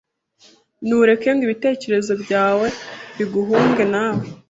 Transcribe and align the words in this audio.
Ntureke 0.85 1.29
ngo 1.33 1.43
ibitekerezo 1.47 2.13
byawe 2.23 2.67
biguhunge 3.17 3.83
nawe. 3.93 4.23